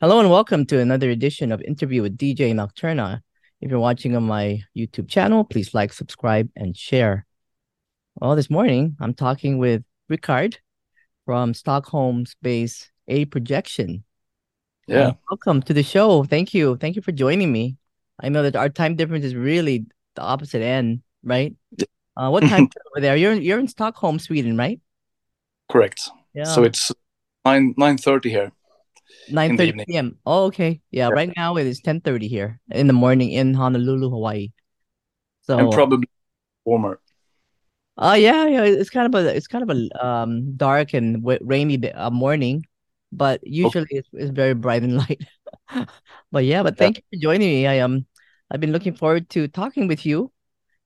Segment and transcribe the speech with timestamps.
[0.00, 3.20] Hello and welcome to another edition of Interview with DJ Nocturna.
[3.60, 7.24] If you're watching on my YouTube channel, please like, subscribe, and share.
[8.16, 10.56] Well, this morning I'm talking with Ricard
[11.24, 14.02] from Stockholm's base A Projection.
[14.88, 14.98] Yeah.
[14.98, 16.24] Uh, welcome to the show.
[16.24, 16.76] Thank you.
[16.76, 17.76] Thank you for joining me.
[18.20, 19.86] I know that our time difference is really
[20.16, 21.54] the opposite end, right?
[22.16, 23.14] Uh, what time over there?
[23.14, 24.80] You're you're in Stockholm, Sweden, right?
[25.70, 26.10] Correct.
[26.34, 26.44] Yeah.
[26.44, 26.90] So it's
[27.44, 28.50] nine nine thirty here.
[29.28, 30.18] Nine thirty p.m.
[30.26, 30.80] Oh, okay.
[30.90, 31.14] Yeah, Yeah.
[31.14, 34.50] right now it is ten thirty here in the morning in Honolulu, Hawaii.
[35.42, 36.08] So, and probably
[36.64, 37.00] warmer.
[37.96, 41.38] uh, yeah, yeah, it's kind of a it's kind of a um dark and w
[41.42, 42.64] rainy uh, morning,
[43.12, 45.22] but usually it's, it's very bright and light.
[46.32, 46.78] But yeah, but Yeah.
[46.78, 47.66] thank you for joining me.
[47.66, 48.06] I um
[48.50, 50.32] I've been looking forward to talking with you,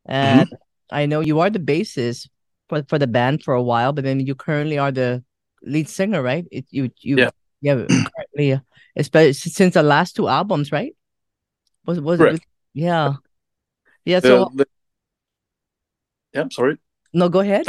[0.07, 0.55] and
[0.93, 2.29] I know you are the bassist
[2.69, 5.25] for for the band for a while, but then you currently are the
[5.62, 6.47] lead singer, right?
[6.53, 7.31] It you you Yeah.
[7.61, 8.61] Yeah currently,
[8.97, 10.95] especially since the last two albums, right?
[11.87, 12.47] Was was Correct.
[12.75, 13.14] yeah
[14.05, 14.67] yeah so the,
[16.34, 16.77] yeah, sorry.
[17.12, 17.67] no go ahead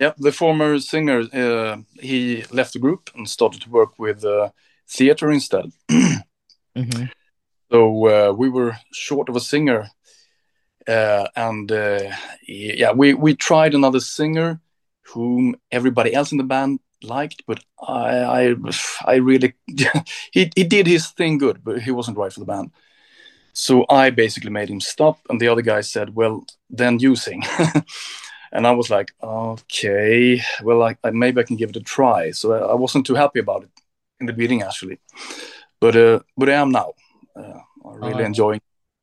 [0.00, 4.50] Yeah, the former singer uh, he left the group and started to work with uh,
[4.88, 5.72] theater instead.
[6.76, 7.04] hmm
[7.70, 9.88] So uh, we were short of a singer,
[10.88, 12.10] uh, and uh,
[12.46, 14.60] yeah, we we tried another singer
[15.14, 18.56] whom everybody else in the band liked, but I I,
[19.06, 19.54] I really
[20.32, 22.70] he he did his thing good, but he wasn't right for the band.
[23.52, 27.42] So I basically made him stop, and the other guy said, "Well, then you sing."
[28.52, 32.32] and I was like, "Okay, well, I, I, maybe I can give it a try."
[32.32, 33.70] So I, wasn't too happy about it
[34.20, 34.98] in the beginning, actually,
[35.80, 36.94] but uh, but I am now.
[37.36, 38.24] Uh, I'm really Oh.
[38.24, 38.60] enjoying.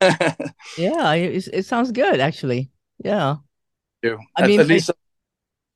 [0.76, 2.70] yeah it, it sounds good actually
[3.04, 3.36] yeah
[4.02, 4.18] you.
[4.36, 4.90] I at, mean, at least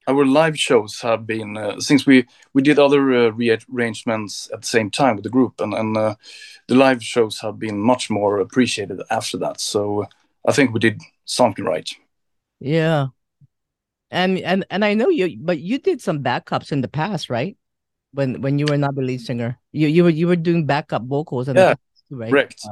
[0.06, 4.66] our live shows have been uh, since we we did other uh, rearrangements at the
[4.66, 6.14] same time with the group, and and uh,
[6.68, 9.60] the live shows have been much more appreciated after that.
[9.60, 10.06] So uh,
[10.48, 11.88] I think we did something right.
[12.60, 13.08] yeah
[14.10, 17.56] and and and I know you but you did some backups in the past right
[18.12, 21.02] when when you were not the lead singer you you were you were doing backup
[21.02, 21.74] vocals in Yeah,
[22.10, 22.62] the right Correct.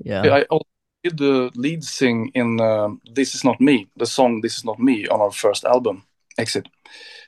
[0.00, 0.66] yeah I also
[1.02, 4.78] did the lead sing in um "This Is Not Me," the song "This Is Not
[4.78, 6.04] Me" on our first album,
[6.38, 6.68] Exit.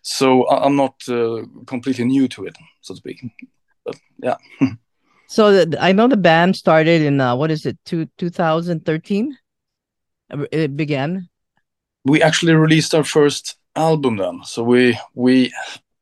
[0.03, 3.23] So I'm not uh, completely new to it, so to speak.
[3.85, 4.37] But yeah,
[5.29, 9.37] So the, I know the band started in uh, what is it, two 2013?
[10.31, 11.29] Uh, It began.
[12.05, 14.41] we actually released our first album then.
[14.45, 15.53] So we we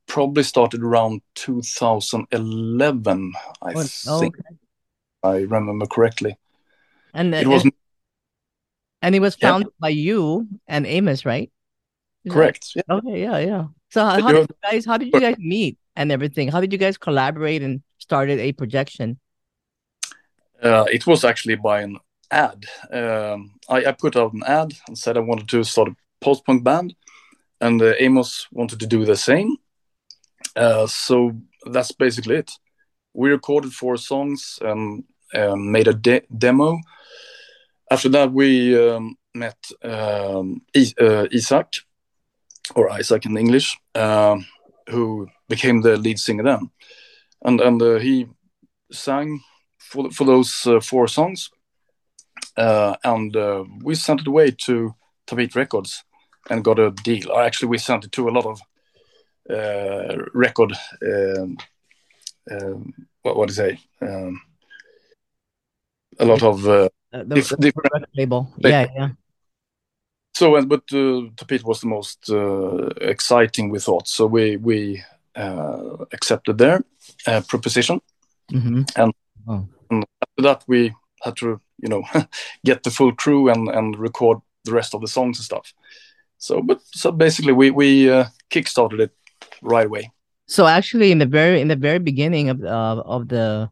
[0.07, 3.33] probably started around 2011,
[3.63, 3.83] I Oh,
[4.19, 4.57] think okay.
[5.23, 6.37] I remember correctly.
[7.15, 7.65] And It was
[9.03, 9.51] and, it was Yeah.
[9.51, 11.51] founded by you and Amos, right?
[12.29, 12.73] Correct.
[12.75, 12.83] Yeah.
[12.91, 13.65] Okay, yeah, yeah.
[13.91, 16.49] So how, how did you guys how did you guys meet and everything?
[16.49, 19.19] How did you guys collaborate and started a projection?
[20.63, 21.99] Uh, it was actually by an
[22.31, 22.67] ad.
[22.93, 26.45] Um, I, I put out an ad and said I wanted to start a post
[26.45, 26.95] punk band,
[27.61, 29.57] and uh, Amos wanted to do the same.
[30.55, 31.33] Uh, so
[31.71, 32.51] that's basically it.
[33.15, 35.05] We recorded four songs and
[35.35, 36.79] um, made a de- demo.
[37.91, 41.75] After that, we um, met um, I- uh, Isaac,
[42.75, 44.47] or Isaac in English, um,
[44.89, 46.71] who became the lead singer then,
[47.45, 48.27] and and uh, he
[48.93, 49.41] sang
[49.79, 51.51] for for those uh, four songs,
[52.57, 54.95] uh, and uh, we sent it away to
[55.27, 56.05] Tapete Records
[56.51, 57.31] and got a deal.
[57.31, 58.61] Or actually, we sent it to a lot of
[59.51, 60.73] uh, record.
[61.03, 61.57] Um,
[62.51, 63.79] um, what what to say?
[64.01, 64.41] Um,
[66.19, 68.07] a lot of uh, Uh, the, dif- the different.
[68.15, 68.53] label.
[68.59, 68.71] Label.
[68.71, 69.09] Yeah, yeah.
[70.35, 73.71] So, but uh, Tapete was the most uh, exciting.
[73.71, 74.27] We thought so.
[74.27, 75.03] We we
[75.37, 76.85] uh, accepted their
[77.27, 78.01] uh, proposition.
[78.51, 79.15] hmm And-
[79.49, 79.67] oh.
[79.91, 80.93] after that we
[81.23, 82.03] had to you know
[82.65, 85.73] get the full crew and and record the rest of the songs and stuff
[86.39, 89.11] so but so basically we we uh, kickstarted it
[89.63, 90.11] right away
[90.47, 93.71] So actually, in the very in the very beginning of uh, of the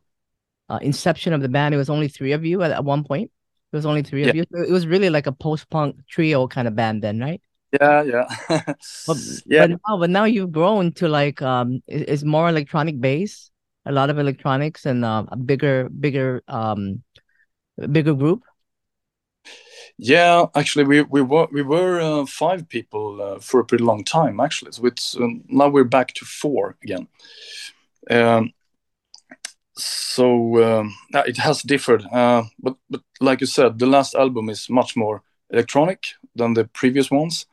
[0.70, 3.30] uh, inception of the band, it was only three of you at, at one point.
[3.72, 4.44] It was only three of you.
[4.52, 7.40] So it was really like a post punk trio kind of band then, right?
[7.80, 8.26] yeah yeah
[9.06, 13.50] But, yeah but now, but now you've grown to like um, it's more electronic bass,
[13.86, 17.02] a lot of electronics, and uh, a bigger, bigger, um,
[17.90, 18.42] bigger group.
[19.98, 24.04] yeah actually we we were we were uh, five people uh, for a pretty long
[24.04, 27.06] time actually so it's um, now we're back to four again
[28.10, 28.52] um
[29.78, 30.26] so
[30.64, 34.68] um, yeah, it has differed uh, but but like you said the last album is
[34.70, 36.04] much more electronic
[36.36, 37.46] than the previous ones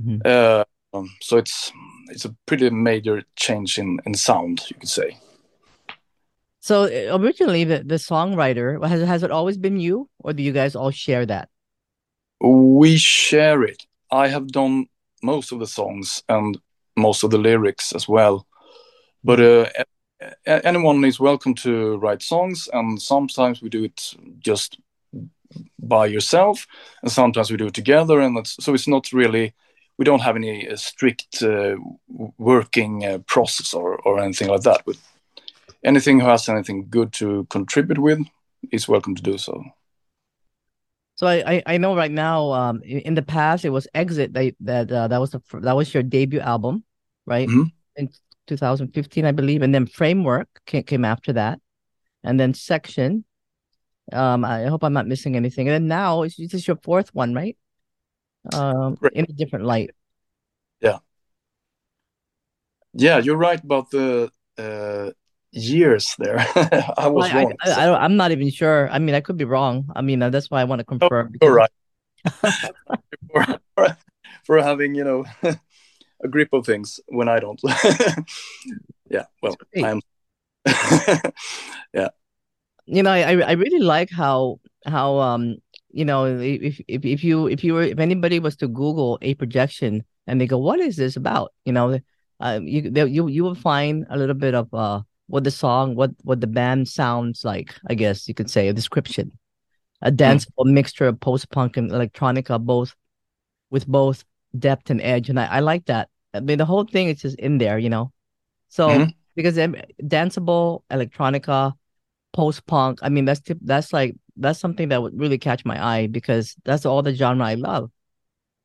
[0.00, 0.20] Mhm.
[0.24, 0.64] Uh,
[0.94, 1.72] um, so it's
[2.08, 5.18] it's a pretty major change in in sound, you could say.
[6.60, 10.52] So uh, originally, the, the songwriter has has it always been you, or do you
[10.52, 11.48] guys all share that?
[12.40, 13.86] We share it.
[14.10, 14.86] I have done
[15.22, 16.58] most of the songs and
[16.96, 18.46] most of the lyrics as well.
[19.24, 19.66] But uh,
[20.46, 24.78] anyone is welcome to write songs, and sometimes we do it just
[25.78, 26.66] by yourself,
[27.02, 28.20] and sometimes we do it together.
[28.20, 29.54] And so it's not really
[29.98, 31.76] we don't have any uh, strict uh,
[32.38, 34.82] working uh, process or, or anything like that.
[34.86, 34.96] But
[35.84, 38.20] anything who has anything good to contribute with
[38.70, 39.62] is welcome to do so.
[41.16, 44.54] So I, I, know right now um in, in, the past it was Exit that
[44.60, 46.84] that uh, that was the that was your debut album,
[47.26, 47.48] right?
[47.48, 47.68] Mm-hmm.
[47.96, 48.08] In
[48.56, 51.60] 2015, I believe, and then Framework came, came after that,
[52.22, 53.24] and then Section.
[54.12, 55.68] Um, I hope I'm not missing anything.
[55.68, 57.56] And then now it's this is your fourth one, right?
[58.52, 59.12] Um, right.
[59.12, 59.90] in a different light.
[60.80, 60.98] Yeah.
[62.94, 65.10] Yeah, you're right about the uh
[65.52, 66.38] years there.
[66.98, 67.52] I was I, wrong.
[67.64, 68.88] I, I, am not even sure.
[68.90, 69.88] I mean, I could be wrong.
[69.94, 71.28] I mean, uh, that's why I want to confirm.
[71.28, 71.50] Oh, because...
[71.50, 71.70] right.
[73.32, 73.96] for, for,
[74.44, 75.24] for, having, you know,
[76.22, 77.60] a grip of things when I don't.
[79.10, 80.00] yeah, well, I'm.
[81.94, 82.08] yeah.
[82.86, 85.56] You know, I I really like how how um
[85.90, 89.34] you know if if if you if you were if anybody was to Google a
[89.34, 92.00] projection and they go what is this about you know
[92.40, 95.02] uh, you you you will find a little bit of uh
[95.32, 97.74] what the song, what what the band sounds like.
[97.88, 99.32] I guess you could say a description,
[100.02, 100.72] a danceable mm.
[100.72, 102.94] mixture of post punk and electronica, both
[103.70, 104.24] with both
[104.58, 106.10] depth and edge, and I, I like that.
[106.34, 108.12] I mean, the whole thing is just in there, you know.
[108.68, 109.10] So mm-hmm.
[109.34, 111.74] because danceable electronica,
[112.32, 116.06] post punk, I mean, that's that's like that's something that would really catch my eye
[116.06, 117.90] because that's all the genre I love,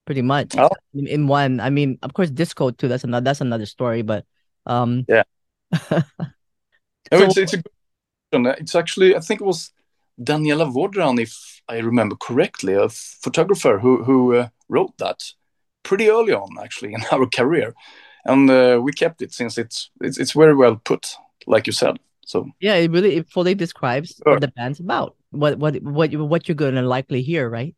[0.06, 0.56] pretty much.
[0.58, 0.69] Oh.
[0.94, 2.88] In, in one, I mean, of course, disco too.
[2.88, 4.25] That's another that's another story, but
[4.66, 5.24] um, yeah.
[5.90, 6.04] so,
[7.12, 9.72] it's, it's a good It's actually, I think it was
[10.22, 15.24] Daniela Vodran, if I remember correctly, a photographer who who uh, wrote that
[15.88, 17.74] pretty early on, actually, in our career,
[18.25, 21.16] and uh, we kept it since it's, it's it's very well put,
[21.48, 21.98] like you said.
[22.25, 24.34] So yeah, it really it fully describes sure.
[24.34, 27.75] what the band's about, what what what you what you're going to likely hear, right?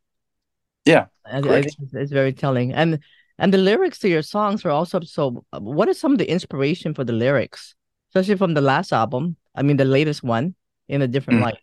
[0.84, 2.98] Yeah, I, I it's, it's very telling, and
[3.38, 5.44] and the lyrics to your songs are also so.
[5.58, 7.74] What is some of the inspiration for the lyrics?
[8.10, 9.36] especially from the last album.
[9.54, 10.54] I mean, the latest one
[10.88, 11.44] in a different mm.
[11.44, 11.58] light.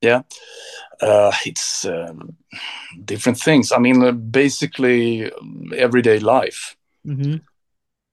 [0.00, 0.22] Yeah,
[1.00, 2.36] uh, it's um,
[3.04, 3.72] different things.
[3.72, 5.30] I mean, uh, basically
[5.74, 6.76] everyday life,
[7.06, 7.36] mm-hmm.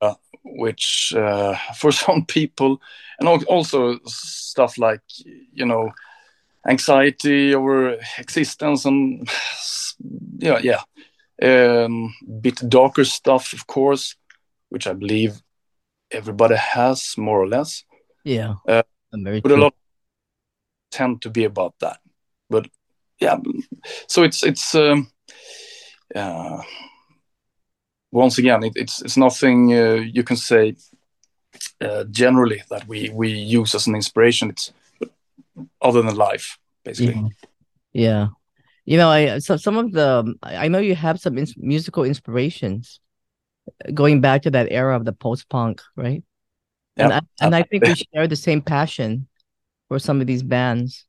[0.02, 2.82] uh, which uh, for some people,
[3.20, 5.02] and also stuff like
[5.54, 5.92] you know,
[6.68, 9.30] anxiety over existence and
[10.40, 10.82] yeah, yeah,
[11.42, 14.16] um, bit darker stuff, of course,
[14.70, 15.42] which I believe
[16.12, 17.84] everybody has more or less.
[18.24, 19.74] Yeah, uh, but a lot
[20.92, 22.00] tend to be about that.
[22.50, 22.68] But
[23.20, 23.38] yeah,
[24.08, 25.12] so it's it's um,
[26.16, 26.62] uh,
[28.12, 30.76] once again it, it's it's nothing uh, you can say
[31.80, 34.50] uh, generally that we we use as an inspiration.
[34.50, 34.74] It's
[35.82, 37.16] other than life, basically.
[37.94, 38.04] Yeah.
[38.08, 38.28] yeah.
[38.86, 43.00] You know, I so some of the I know you have some ins- musical inspirations
[43.94, 46.24] going back to that era of the post punk, right?
[46.98, 47.06] Yep.
[47.06, 49.28] And I, and I think we share the same passion
[49.92, 51.04] for some of these bands.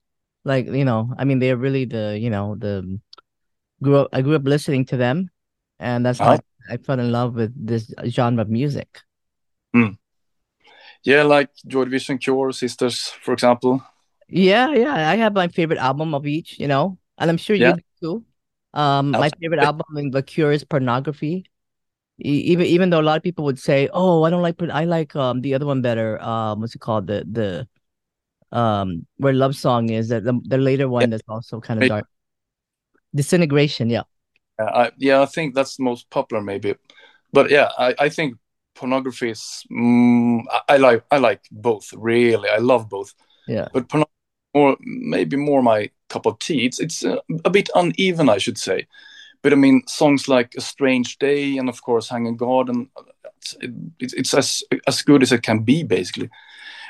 [0.44, 2.98] Like you know, I mean, they're really the you know the
[3.80, 4.08] grew up.
[4.12, 5.30] I grew up listening to them,
[5.78, 8.98] and that's how I, I fell in love with this genre of music.
[9.70, 9.98] Mm.
[11.04, 13.80] Yeah, like Joy Division, Cure, Sisters, for example.
[14.28, 17.68] Yeah, yeah, I have my favorite album of each, you know, and I'm sure yeah.
[17.68, 18.24] you do too.
[18.74, 21.46] Um, my favorite album in The Cure is Pornography
[22.18, 25.16] even even though a lot of people would say, "Oh, I don't like," I like
[25.16, 26.20] um the other one better.
[26.22, 27.06] Um, what's it called?
[27.06, 27.66] The the
[28.52, 31.06] um where love song is that the, the later one yeah.
[31.08, 32.06] that's also kind of dark.
[33.14, 34.02] Disintegration, yeah.
[34.58, 36.74] Uh, I, yeah, I think that's the most popular, maybe.
[37.32, 38.36] But yeah, I, I think
[38.74, 39.64] pornography is.
[39.70, 41.92] Mm, I, I, like I like both.
[41.94, 43.14] Really, I love both.
[43.46, 43.68] Yeah.
[43.72, 44.12] But pornography
[44.54, 46.66] more maybe more my cup of tea.
[46.66, 48.86] It's it's uh, a bit uneven, I should say
[49.42, 52.88] but I mean, songs like "A Strange Day" and of course "Hanging Garden,"
[53.38, 56.30] it's, it, it's as as good as it can be, basically.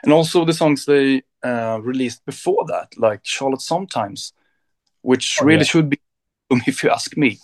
[0.02, 4.32] And also the songs they uh, released before that, like "Charlotte Sometimes,"
[5.02, 5.64] which oh, really yeah.
[5.64, 6.00] should be,
[6.66, 7.38] if you ask me.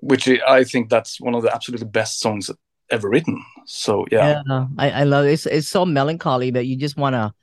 [0.00, 2.50] Which I think that's one of the absolutely best songs
[2.90, 3.42] ever written.
[3.66, 5.32] So yeah, yeah, I, I love it.
[5.32, 7.34] It's it's so melancholy that you just wanna,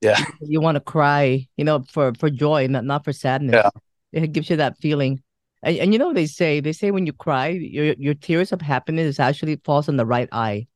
[0.00, 3.54] yeah, you want to cry, you know, for for joy, not not for sadness.
[3.54, 3.70] Yeah.
[4.12, 5.22] It gives you that feeling.
[5.62, 8.60] And, and you know they say they say when you cry, your your tears of
[8.60, 10.68] happiness actually falls on the right eye.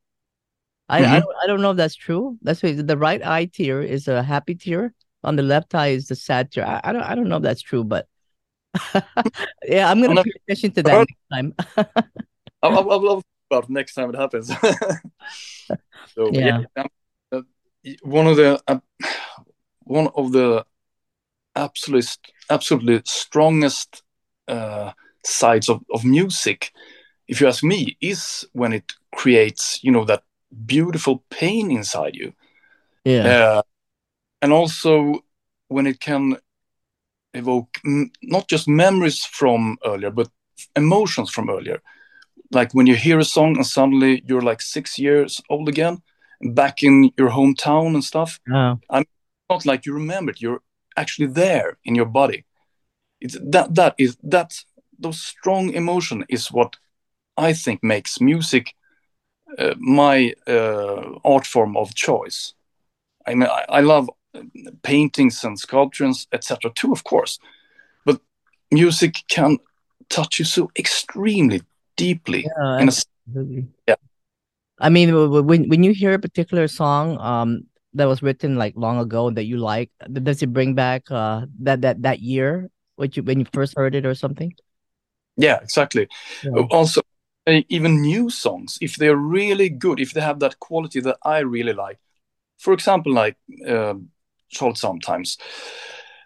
[0.88, 1.20] I, I Mhm.
[1.20, 2.38] don't I don't know if that's true.
[2.42, 4.92] That's what the right eye tear is a happy tear.
[5.24, 6.66] On the left eye is the sad tear.
[6.66, 8.06] I, I don't I don't know if that's true, but
[9.64, 11.54] yeah, I'm gonna pay attention to that heard- next time.
[12.62, 14.50] I'll, I'll, I'll about it next time it happens.
[16.14, 16.60] so Yeah.
[16.76, 16.86] um,
[17.32, 17.42] uh,
[18.02, 18.78] one of the uh,
[19.84, 20.64] one of the
[21.56, 22.08] absolutely
[22.50, 24.02] absolutely strongest
[24.48, 24.92] uh,
[25.24, 26.72] sides of, of music,
[27.28, 30.22] if you ask me, is when it creates you know that
[30.66, 32.32] beautiful pain inside you,
[33.04, 33.28] Yeah.
[33.58, 33.62] uh,
[34.40, 35.24] and also
[35.68, 36.36] when it can
[37.34, 40.28] evoke m- not just memories from earlier, but
[40.76, 41.80] emotions from earlier.
[42.50, 46.02] Like when you hear a song and suddenly you're like six years old again,
[46.54, 48.40] back in your hometown and stuff.
[48.90, 49.04] I'm
[49.48, 50.60] Not like you remember it, you're
[50.96, 52.44] actually there in your body.
[53.20, 54.64] It's that that is that
[55.02, 56.76] those strong emotion is what
[57.36, 58.74] I think makes music
[59.58, 62.54] uh, my uh, art form of choice.
[63.26, 64.10] I mean, I, I love
[64.82, 66.70] paintings and sculptures, etc.
[66.74, 67.38] too, of course,
[68.04, 68.20] but
[68.70, 69.58] music can
[70.08, 71.62] touch you so extremely
[71.96, 72.44] deeply.
[72.44, 73.66] yeah, in a absolutely.
[73.86, 73.96] Yeah.
[74.78, 75.14] I mean,
[75.46, 79.44] when when you hear a particular song um that was written like long ago that
[79.44, 83.46] you like, does it bring back uh that that that year what you when you
[83.52, 84.52] first heard it or something?
[85.36, 86.08] yeah, exactly.
[86.42, 86.62] Yeah.
[86.70, 87.00] Also,
[87.46, 91.72] even new songs, if they're really good, if they have that quality that I really
[91.72, 91.98] like,
[92.58, 93.94] for example, like uh,
[94.74, 95.38] Sometimes.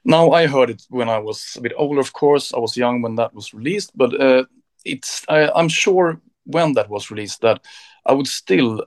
[0.05, 2.53] Now I heard it when I was a bit older, of course.
[2.53, 4.45] I was young when that was released, but uh,
[4.85, 7.61] it's I, I'm sure when that was released that
[8.05, 8.85] I would still,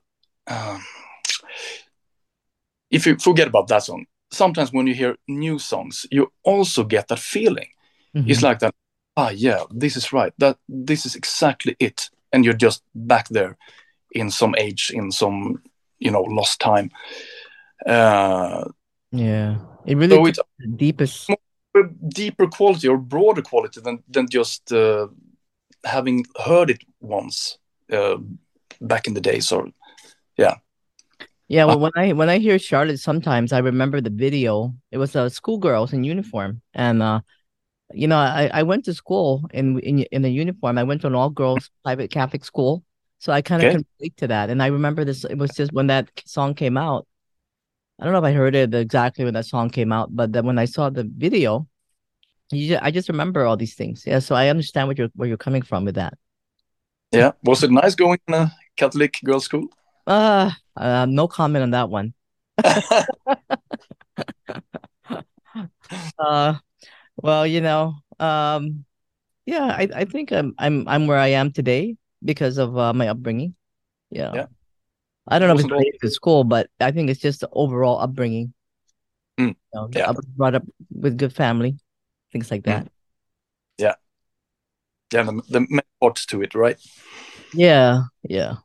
[0.48, 0.84] um,
[2.92, 7.08] if you forget about that song, sometimes when you hear new songs, you also get
[7.08, 7.70] that feeling.
[8.14, 8.44] It's Mhm.
[8.44, 8.74] like that.
[9.16, 10.34] Ah, yeah, this is right.
[10.38, 13.58] That this is exactly it, and you're just back there
[14.12, 15.62] in some age, in some
[16.00, 16.92] you know lost time.
[17.86, 18.66] Uh,
[19.12, 19.58] Yeah.
[19.86, 21.32] It really so it's the deepest
[22.10, 25.08] deeper quality or broader quality than than just uh,
[25.86, 27.58] having heard it once
[27.92, 28.18] uh,
[28.82, 29.52] back in the days.
[29.52, 29.68] Or
[30.38, 30.56] yeah.
[31.48, 34.76] Yeah, well, when I when I hear Charlotte, sometimes I remember the video.
[34.92, 37.22] It was uh, schoolgirls in uniform, and uh,
[37.94, 40.78] you know, I I went to school in in in a uniform.
[40.78, 42.84] I went to an all girls private Catholic school,
[43.20, 44.50] so I kind of can relate to that.
[44.50, 45.26] And I remember this.
[45.26, 47.08] It was just when that song came out.
[48.00, 50.46] I don't know if I heard it exactly when that song came out, but then
[50.46, 51.68] when I saw the video,
[52.52, 54.04] you ju- I just remember all these things.
[54.06, 56.14] Yeah, so I understand what you're where you're coming from with that.
[57.12, 59.68] yeah, was it nice going in a Catholic girls' school?
[60.08, 62.14] Uh, uh no comment on that one.
[66.20, 66.56] Uh,
[67.22, 68.86] well, you know, um,
[69.46, 73.08] yeah, I, I think I'm I'm I'm where I am today because of uh, my
[73.10, 73.56] upbringing.
[74.12, 74.34] Yeah.
[74.36, 74.46] Yeah.
[75.28, 78.00] I don't know if it's related to school, but I think it's just the overall
[78.00, 78.54] upbringing.
[79.40, 80.08] Mm, You know, yeah.
[80.08, 81.78] I was brought up with good family,
[82.32, 82.88] things like that.
[83.78, 83.96] yeah,
[85.14, 86.78] Yeah, the, the parts to it, right?
[87.54, 88.58] Yeah, yeah.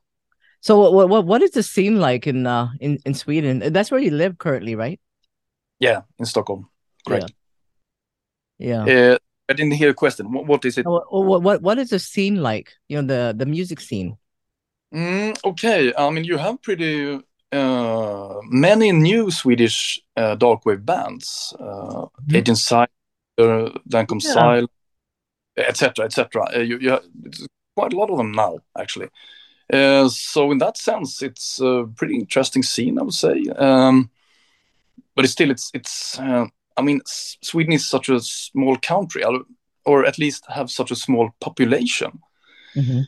[0.61, 3.61] So what what what is the scene like in uh in in Sweden?
[3.73, 5.01] That's where you live currently, right?
[5.79, 6.69] Yeah, in Stockholm.
[7.07, 7.29] Correct.
[7.29, 7.44] Yeah.
[8.85, 9.19] Uh,
[9.49, 10.33] I didn't hear a question.
[10.33, 10.87] What, what is it?
[10.87, 12.73] What, what what what is the scene like?
[12.89, 14.17] You know, the the music scene.
[14.95, 17.21] Mm, okay, I mean you have pretty
[17.53, 21.55] uh, many new Swedish uh, dark wave bands.
[21.59, 22.37] Uh, Mhm.
[22.37, 22.59] Agent
[23.39, 23.71] uh,
[25.57, 25.65] Yeah.
[25.69, 26.47] Etc., etc.
[26.57, 27.05] Uh, you, you have,
[27.77, 29.09] quite a lot of them now, actually.
[29.73, 33.45] Uh, so in that sense, it's a pretty interesting scene, I would say.
[33.57, 34.11] Um,
[35.15, 36.19] but it's still, it's it's.
[36.77, 39.45] I mean, S- Sweden is such a small country, or-
[39.85, 42.21] or at least have such a small population.
[42.77, 43.07] Mhm.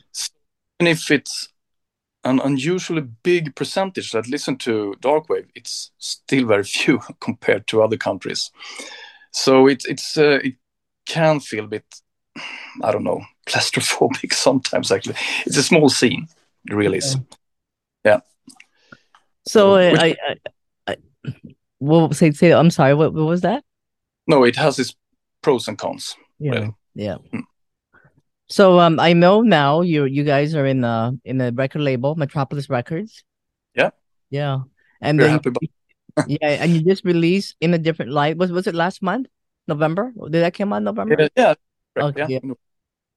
[0.79, 1.49] even if it's
[2.23, 7.97] an unusually big percentage that listen to darkwave, it's still very few compared to other
[7.97, 8.51] countries.
[9.31, 10.55] So it's it's uh, it
[11.05, 11.85] can feel a bit,
[12.83, 14.91] I don't know, claustrophobic sometimes.
[14.91, 16.27] Actually, it's a small scene.
[16.69, 17.17] It really is.
[18.05, 18.19] Yeah.
[19.47, 20.15] So Uh, which- I,
[20.87, 20.95] I, I
[21.79, 22.93] well, say say I'm sorry.
[22.93, 23.63] What what was that?
[24.27, 24.95] No, it has its
[25.41, 26.15] pros and cons.
[26.39, 26.71] Yeah, Really.
[26.95, 27.15] yeah.
[27.33, 27.43] Mm.
[28.49, 32.15] So um, I know now you you guys are in uh in a record label,
[32.15, 33.23] Metropolis Records.
[33.75, 33.89] Yeah.
[34.29, 34.59] Yeah,
[35.01, 35.57] and We're then about.
[36.27, 38.37] yeah, and you just released in a different light.
[38.37, 39.27] Was was it last month,
[39.67, 40.11] November?
[40.29, 41.29] Did that come out in November?
[41.35, 41.53] Yeah,
[41.95, 42.39] yeah, Okay, yeah.
[42.43, 42.53] yeah.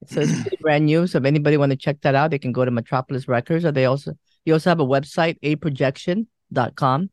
[0.07, 1.05] So it's brand new.
[1.07, 3.71] So if anybody want to check that out, they can go to Metropolis Records, or
[3.71, 4.13] they also
[4.45, 7.09] you also have a website, aprojection.com.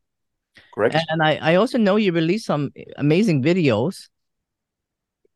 [0.79, 0.95] correct.
[1.09, 4.07] And I I also know you released some amazing videos.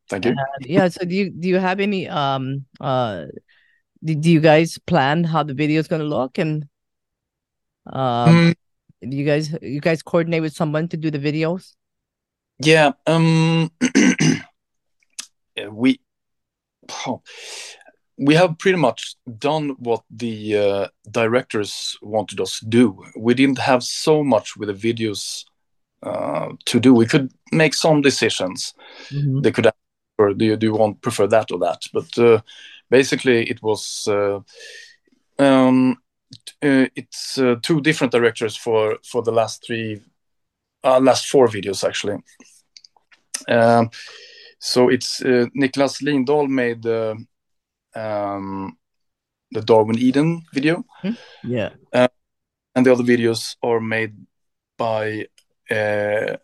[0.09, 0.31] Thank you.
[0.31, 3.25] And yeah, so do you do you have any um uh
[4.03, 6.67] do, do you guys plan how the video is going to look and
[7.85, 8.55] Um, mm.
[9.01, 11.75] you guys you guys coordinate with someone to do the videos?
[12.59, 13.71] Yeah, um,
[15.71, 15.99] we
[17.05, 17.21] oh,
[18.17, 23.03] we have pretty much done what the uh, directors wanted us to do.
[23.17, 25.45] We didn't have so much with the videos
[26.03, 26.93] uh, to do.
[26.93, 28.73] We could make some decisions.
[29.09, 29.41] Mm-hmm.
[29.41, 29.71] They could,
[30.17, 31.81] or do you do you want prefer that or that?
[31.91, 32.41] But uh,
[32.89, 34.41] basically, it was uh,
[35.39, 35.97] um,
[36.61, 40.01] uh, it's uh, two different directors for for the last three,
[40.83, 42.17] last four videos actually.
[43.47, 43.89] Um,
[44.59, 46.85] so it's Niklas Lindahl made
[47.95, 48.77] um,
[49.51, 50.83] the Darwin Eden video.
[51.03, 51.51] Mm-hmm.
[51.51, 51.69] Yeah.
[51.91, 52.07] Uh,
[52.75, 54.15] and the other videos are made
[54.77, 55.27] by
[55.69, 56.37] uh,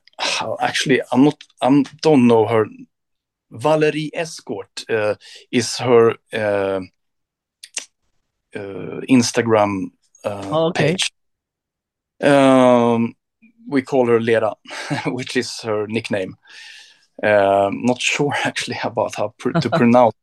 [0.59, 2.65] actually I'm not I don't know her.
[3.51, 5.15] Valerie Escort uh,
[5.51, 6.81] is her uh,
[8.55, 9.87] uh, Instagram
[10.23, 10.91] uh, oh, okay.
[10.91, 11.11] page.
[12.21, 13.15] Um,
[13.67, 14.53] we call her Lera,
[15.07, 16.35] which is her nickname.
[17.23, 20.15] Um, not sure actually about how pr- to pronounce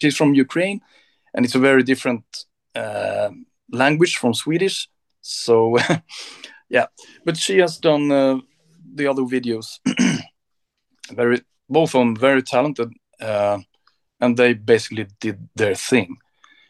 [0.00, 0.80] She's from Ukraine,
[1.34, 2.24] and it's a very different
[2.74, 3.30] uh,
[3.72, 4.88] language from Swedish.
[5.20, 5.78] So,
[6.68, 6.86] yeah,
[7.24, 8.38] but she has done uh,
[8.94, 9.78] the other videos.
[11.12, 13.58] very, both of them very talented, uh,
[14.20, 16.16] and they basically did their thing.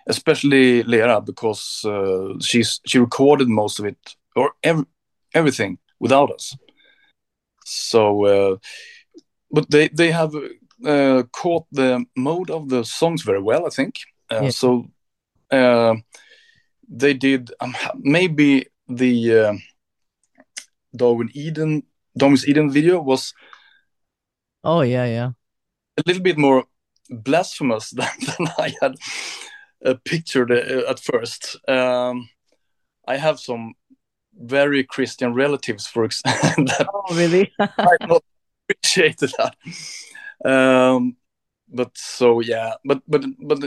[0.06, 3.98] Especially Lera because uh, she's she recorded most of it
[4.34, 4.86] or ev-
[5.34, 6.56] everything without us.
[7.64, 8.56] So, uh,
[9.50, 10.32] but they they have
[10.82, 13.96] caught the mode of the songs very well, I think.
[14.30, 14.50] Uh.
[14.50, 14.86] So
[15.50, 15.96] uh,
[16.88, 19.54] they did um, maybe the uh,
[20.94, 21.82] Darwin Eden
[22.16, 23.34] Darwin's Eden video was.
[24.64, 25.30] Oh yeah, yeah.
[25.96, 26.64] A little bit more
[27.08, 28.96] blasphemous than, than I had
[29.84, 31.56] uh, pictured uh, at first.
[31.68, 32.28] Um,
[33.06, 33.74] I have some
[34.36, 36.66] very Christian relatives, for example.
[36.94, 37.52] oh, really?
[37.58, 38.22] I not
[38.68, 39.56] appreciated that
[40.44, 41.16] um,
[41.72, 43.62] but so yeah, but but but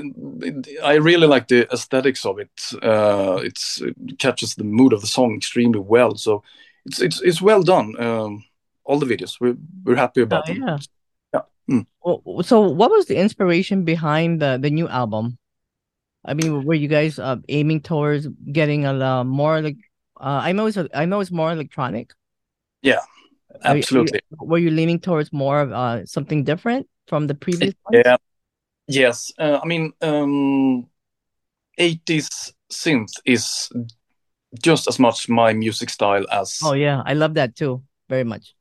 [0.84, 2.74] I really like the aesthetics of it.
[2.82, 6.16] Uh, it's it catches the mood of the song extremely well.
[6.16, 6.44] So
[6.86, 8.00] it's it's it's well done.
[8.02, 8.44] Um,
[8.84, 10.64] all the videos we're we're happy about oh, them.
[10.68, 10.78] Yeah.
[11.34, 11.42] yeah.
[11.70, 11.86] Mm.
[12.04, 15.38] Well, so what was the inspiration behind the the new album?
[16.26, 19.78] I mean, were you guys uh, aiming towards getting a uh, more like?
[20.20, 22.12] Uh, I know it's a, I know it's more electronic.
[22.82, 23.00] Yeah,
[23.64, 24.22] absolutely.
[24.30, 27.74] Were you, were you leaning towards more of uh, something different from the previous?
[27.86, 28.04] Ones?
[28.06, 28.18] Yeah.
[28.88, 29.32] Yes.
[29.38, 30.88] Uh, I mean, um,
[31.80, 33.70] 80s synth is
[34.62, 36.60] just as much my music style as.
[36.64, 38.56] Oh yeah, I love that too, very much.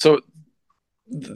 [0.00, 0.20] So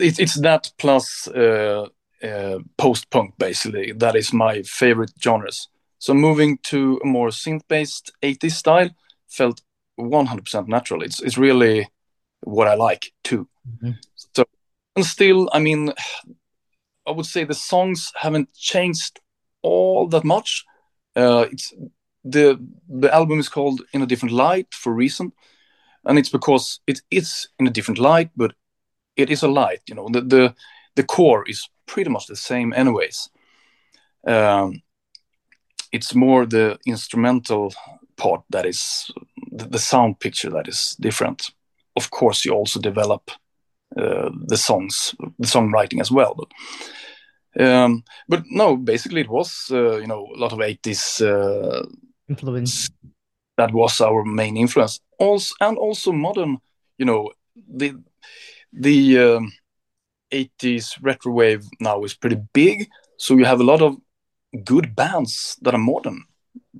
[0.00, 1.86] it, it's that plus uh,
[2.22, 3.92] uh, post punk basically.
[3.92, 5.68] That is my favorite genres.
[5.98, 8.90] So moving to a more synth based 80s style
[9.28, 9.60] felt
[9.98, 11.02] 100% natural.
[11.02, 11.88] It's it's really
[12.46, 13.48] what I like too.
[13.68, 13.92] Mm-hmm.
[14.34, 14.44] So,
[14.94, 15.92] and still, I mean,
[17.06, 19.20] I would say the songs haven't changed
[19.62, 20.64] all that much.
[21.14, 21.74] Uh, it's
[22.24, 25.32] the the album is called in a different light for a reason,
[26.04, 28.54] and it's because it is in a different light, but
[29.16, 29.80] it is a light.
[29.88, 30.54] You know, the the
[30.94, 33.28] the core is pretty much the same, anyways.
[34.26, 34.82] Um,
[35.92, 37.74] it's more the instrumental
[38.16, 39.10] part that is
[39.52, 41.52] the, the sound picture that is different
[41.96, 43.30] of course you also develop
[43.96, 46.34] uh, the songs the songwriting as well.
[46.34, 51.86] But um, but no basically it was uh, you know a lot of 80s uh,
[52.28, 52.90] influence.
[53.56, 55.00] that was our main influence.
[55.18, 56.58] Also and also modern
[56.98, 57.94] you know the
[58.72, 59.52] the um,
[60.32, 62.88] 80s retro wave now is pretty big.
[63.18, 63.96] So you have a lot of
[64.64, 66.24] good bands that are modern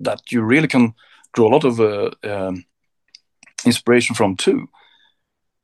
[0.00, 0.92] that you really can
[1.32, 2.64] draw a lot of uh, um,
[3.64, 4.68] inspiration from too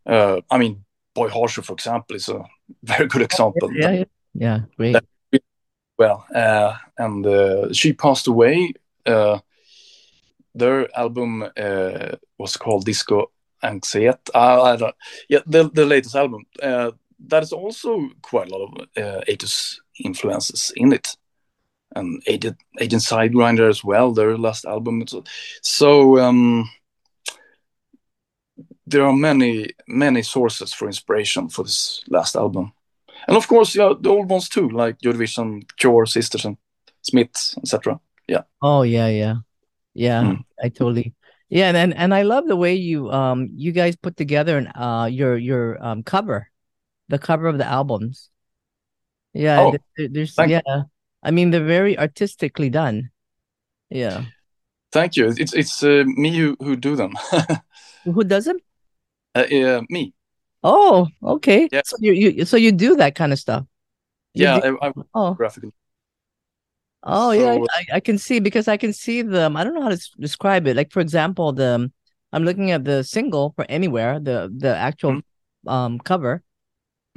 [0.07, 0.85] uh, I mean,
[1.15, 2.45] Boy Harsher, for example, is a
[2.83, 3.73] very good example.
[3.75, 4.61] Yeah, yeah, yeah.
[4.77, 4.97] great.
[5.99, 8.73] Well, uh, and uh, she passed away.
[9.05, 9.39] Uh,
[10.55, 13.31] their album uh, was called Disco
[13.63, 14.33] Anxiety.
[14.35, 14.95] I don't,
[15.29, 16.45] yeah, the, the latest album.
[16.63, 16.93] Uh,
[17.29, 18.65] that is also quite a lot
[18.97, 21.17] of uh, 80s influences in it.
[21.95, 25.07] And Agent, Agent Side Grinder as well, their last album.
[25.07, 25.25] So,
[25.61, 26.69] so um,
[28.93, 32.73] there are many many sources for inspiration for this last album,
[33.27, 36.57] and of course, yeah, the old ones too, like Joy Division, Cure, Sisters, and
[37.03, 38.01] Smiths, etc.
[38.29, 38.43] Yeah.
[38.61, 39.35] Oh yeah, yeah,
[39.95, 40.23] yeah.
[40.23, 40.45] Mm.
[40.63, 41.15] I totally.
[41.49, 45.09] Yeah, and and I love the way you um you guys put together an uh
[45.11, 46.49] your your um cover,
[47.09, 48.31] the cover of the albums.
[49.35, 50.61] Yeah, oh, there, there's yeah.
[50.67, 50.85] You.
[51.23, 53.11] I mean, they're very artistically done.
[53.91, 54.25] Yeah.
[54.93, 55.33] Thank you.
[55.37, 57.15] It's it's uh, me who who do them.
[58.05, 58.59] Who does them?
[59.35, 60.15] Uh, uh, me.
[60.63, 61.69] Oh, okay.
[61.73, 61.83] Yeah.
[61.85, 63.67] So you, you so you do that kind of stuff.
[64.35, 65.65] You Yeah, do- I, I oh, graphic.
[67.03, 67.59] oh yeah.
[67.71, 69.57] I, I can see because I can see them.
[69.57, 70.77] I don't know how to describe it.
[70.77, 71.91] Like for example, the
[72.33, 75.21] I'm looking at the single for Anywhere, the the actual
[75.67, 76.43] um cover,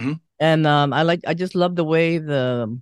[0.01, 0.19] Mhm.
[0.39, 2.79] and um I like I just love the way the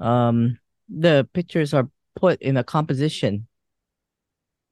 [0.00, 3.46] um the pictures are put in a composition.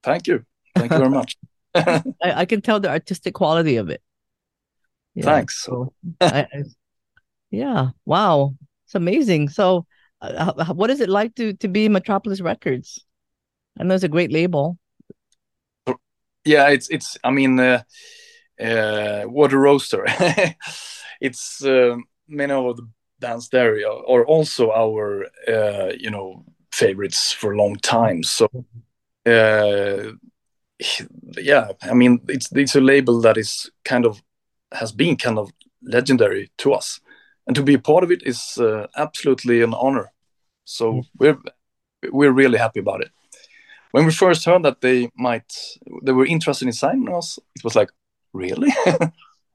[0.03, 0.45] Thank you.
[0.75, 1.37] Thank you very much.
[1.75, 4.03] I, I can tell the artistic quality of it.
[5.15, 5.25] Yeah.
[5.25, 5.63] Thanks.
[5.63, 6.63] So, I, I,
[7.51, 8.55] yeah, wow,
[8.87, 9.49] it's amazing.
[9.51, 9.87] So,
[10.21, 13.05] uh, what is it like to to be Metropolis Records?
[13.79, 14.79] I know it's a great label.
[16.45, 17.17] Yeah, it's it's.
[17.23, 17.83] I mean, uh,
[18.61, 20.05] uh, Water Roaster.
[21.21, 21.97] it's uh,
[22.29, 22.89] many of the
[23.21, 28.23] bands there are are also our uh, you know favorites for a long time.
[28.23, 28.49] So
[29.27, 30.13] uh,
[31.39, 34.23] yeah, I mean, it's it's a label that is kind of
[34.73, 35.51] has been kind of
[35.83, 37.01] legendary to us,
[37.47, 40.13] and to be a part of it is uh, absolutely an honor.
[40.65, 41.39] So we're
[42.11, 43.11] we're really happy about it.
[43.93, 45.53] When we first heard that they might
[46.03, 47.91] they were interested in signing us it was like
[48.33, 48.73] really?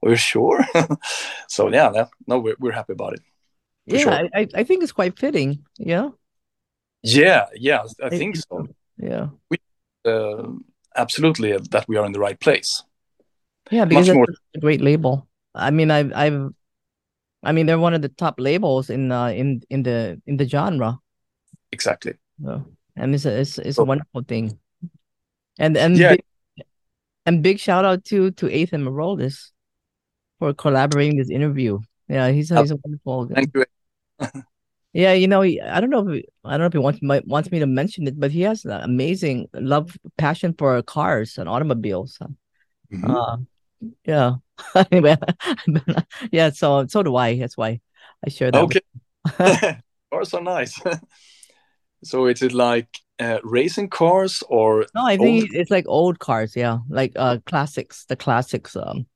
[0.04, 0.66] Are you sure?
[1.48, 3.22] So yeah that, no we're, we're happy about it
[3.86, 4.30] Yeah, sure.
[4.36, 5.66] I, I think it's quite fitting.
[5.80, 6.10] Yeah,
[7.04, 8.68] yeah yeah i think it- so.
[8.98, 9.30] Yeah,
[10.06, 10.52] uh,
[10.98, 12.84] absolutely that we are in the right place
[13.72, 13.86] yeah.
[13.86, 14.26] Because more.
[14.30, 15.28] it's a great label.
[15.56, 16.50] I mean, I've I've,
[17.44, 20.48] I mean, they're one of the top labels in uh in in the in the
[20.48, 21.00] genre.
[21.72, 24.60] exactly So, and it's a it's, it's a wonderful thing.
[25.60, 26.10] And and Yeah.
[26.12, 26.22] big,
[27.26, 29.52] and big shout out to to Ethan Maroldis
[30.40, 31.80] for collaborating this interview.
[32.08, 33.36] Yeah, he's a, he's a wonderful guy.
[33.36, 33.66] thank you
[34.94, 37.52] Yeah, you know, I don't know if he, I don't know if he wants wants
[37.52, 42.18] me to mention it, but he has an amazing love passion for cars and automobiles.
[42.92, 43.16] Mhm.
[43.16, 43.38] Uh,
[44.06, 44.36] yeah.
[44.92, 45.18] anyway,
[46.32, 46.50] yeah.
[46.50, 47.38] So so do I.
[47.38, 47.80] That's why
[48.26, 48.82] I share that.
[49.38, 50.82] okay cars are nice
[52.04, 52.88] so is it like
[53.20, 56.56] uh, racing cars or No, I think Old- it's like old cars.
[56.56, 58.76] Yeah, like uh classics, the classics.
[58.76, 59.08] Um.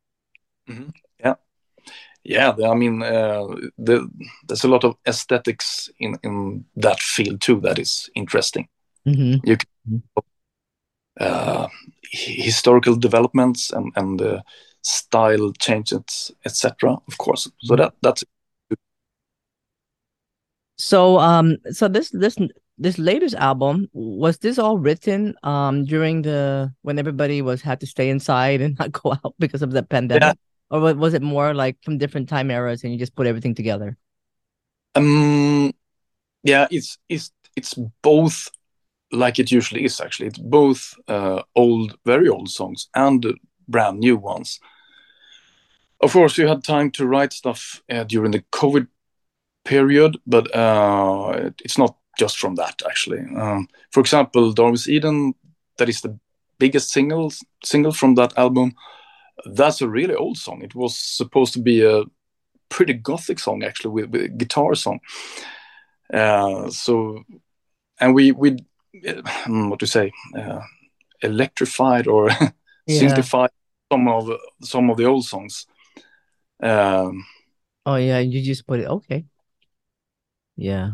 [2.23, 3.45] Yeah i mean uh,
[3.77, 4.07] the,
[4.47, 8.67] there's a lot of aesthetics in in that field too that is interesting.
[9.07, 9.39] Mhm.
[11.19, 11.67] uh,
[12.11, 14.41] historical developments and and uh,
[14.81, 17.49] style changes etc of course.
[17.59, 18.23] So that that's
[20.77, 22.37] So um so this this
[22.77, 27.85] this latest album was this all written um during the when everybody was had to
[27.85, 30.37] stay inside and not go out because of the pandemic
[30.71, 33.97] or was it more like from different time eras and you just put everything together?
[34.95, 35.71] um
[36.43, 38.49] yeah it's it's it's both
[39.11, 40.27] like it usually is actually.
[40.27, 43.25] It's both uh, old very old songs and
[43.67, 44.59] brand new ones.
[46.01, 48.87] Of course we had time to write stuff uh, during the covid
[49.65, 53.21] period but uh, it- it's not just from that actually.
[53.37, 55.33] Um, for example darwin's eden
[55.77, 56.17] that is the
[56.59, 57.31] biggest single
[57.63, 58.73] single from that album
[59.45, 62.03] that's a really old song it was supposed to be a
[62.69, 64.99] pretty gothic song actually with, with a guitar song
[66.13, 67.23] uh, so
[67.99, 68.57] and we we
[69.07, 70.61] uh, what to say uh,
[71.21, 72.29] electrified or
[72.87, 73.03] Yeah.
[73.03, 73.49] synthesified
[73.91, 74.29] some of
[74.63, 75.65] some of the old songs
[76.61, 77.25] um,
[77.85, 79.25] Oh yeah, you just put it okay.
[80.55, 80.91] Yeah.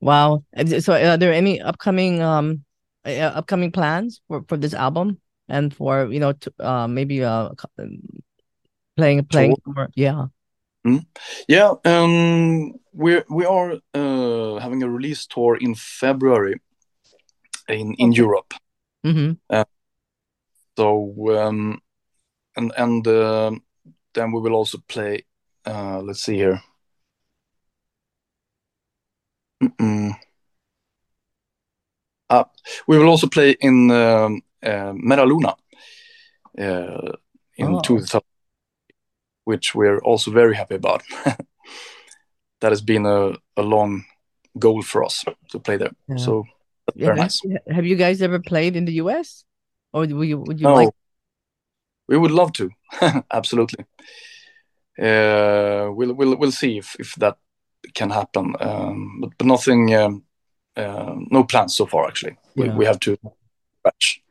[0.00, 0.44] Wow.
[0.80, 2.64] So are there any upcoming um
[3.04, 7.50] uh, upcoming plans for for this album and for you know to, uh maybe uh
[7.78, 7.98] um,
[8.96, 9.56] playing playing?
[9.94, 10.26] Yeah.
[11.48, 16.60] yeah um we we are uh, having a release tour in february
[17.68, 18.54] in in europe
[19.06, 19.62] Mm-hmm.
[20.76, 21.80] so um
[22.56, 23.50] and and uh,
[24.14, 25.24] then we will also play
[25.66, 26.60] uh let's see here
[29.62, 30.12] Mm-mm.
[32.30, 32.44] Uh,
[32.86, 35.54] we will also play in um, uh, Metaluna
[36.58, 37.12] uh,
[37.56, 37.80] in Oh.
[37.80, 38.20] 2000,
[39.44, 41.02] which we're also very happy about.
[42.60, 44.04] that has been a, a long
[44.58, 45.92] goal for us to play there.
[46.08, 46.16] Yeah.
[46.16, 46.44] So
[46.94, 47.44] Yeah, very have, nice.
[47.44, 49.44] you- have you guys ever played in the US?
[49.92, 50.90] Or would you would you No, like
[52.08, 52.70] we would love to.
[53.30, 53.84] Absolutely.
[54.98, 57.36] Uh, we'll we'll we'll see if if that
[57.94, 58.54] can happen.
[58.60, 59.94] Um, but, but nothing.
[59.94, 60.24] Um,
[60.76, 62.06] uh, no plans so far.
[62.06, 62.76] Actually, we, Yeah.
[62.76, 63.16] we have to
[63.78, 64.22] scratch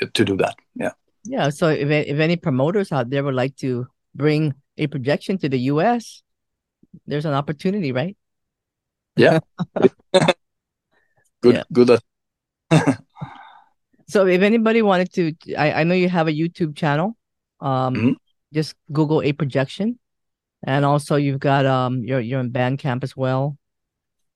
[0.00, 0.56] to do that.
[0.74, 0.92] Yeah.
[1.24, 5.48] Yeah, so if if any promoters out there would like to bring a projection to
[5.48, 6.22] the US,
[7.06, 8.16] there's an opportunity, right?
[9.16, 9.40] Good.
[11.44, 11.62] Yeah.
[11.72, 11.98] Good.
[14.06, 17.16] So if anybody wanted to, I, I know you have a YouTube channel.
[17.60, 18.14] Um, Mhm.
[18.52, 19.98] just Google a projection,
[20.62, 23.56] and also you've got um, you're you're in Bandcamp as well.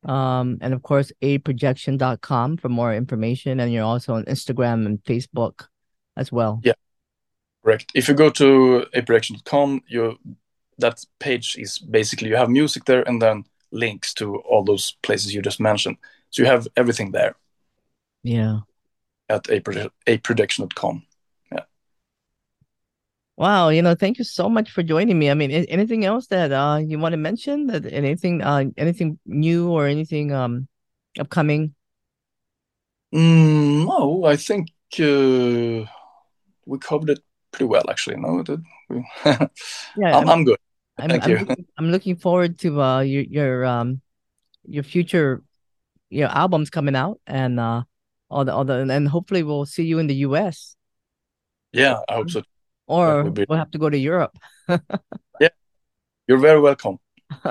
[0.04, 5.66] Um, and of course, aprojection.com for more information, and you're also on Instagram and Facebook
[6.16, 6.60] as well.
[6.64, 6.74] Yeah.
[7.64, 7.90] Correct.
[7.94, 10.18] If you go to aprojection.com, you
[10.78, 15.34] that page is basically you have music there and then links to all those places
[15.34, 15.96] you just mentioned.
[16.30, 17.34] So you have everything there
[18.22, 18.60] Yeah.
[19.28, 21.02] at aproje- aprojection.com.
[23.38, 25.30] Wow, you know, thank you so much for joining me.
[25.30, 27.68] I mean, anything else that uh you want to mention?
[27.68, 30.66] That anything uh anything new or anything um
[31.20, 31.72] upcoming?
[33.14, 35.86] Mm, no, I think uh,
[36.66, 37.20] we covered it
[37.52, 38.16] pretty well, actually.
[38.16, 38.42] No,
[38.90, 39.04] we?
[39.94, 40.58] Yeah, I'm, I'm good.
[40.98, 41.38] I'm Thank I'm you.
[41.38, 44.00] looking, I'm looking forward to uh your your um
[44.66, 45.42] your future
[46.10, 47.84] your albums coming out and uh
[48.30, 50.74] all the all the and hopefully we'll see you in the US
[51.72, 52.42] Yeah, I hope so.
[52.88, 54.36] Or be- we'll have to go to Europe.
[55.40, 55.54] Yeah,
[56.26, 56.98] you're very welcome.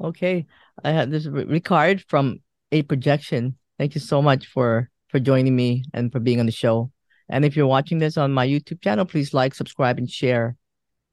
[0.00, 0.46] Okay,
[0.84, 2.38] I had this Ri- Ricard from
[2.70, 3.58] A Projection.
[3.78, 6.92] Thank you so much for for joining me and for being on the show.
[7.28, 10.56] And if you're watching this on my YouTube channel, please like, subscribe, and share.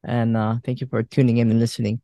[0.03, 2.01] And uh, thank you for tuning in and listening.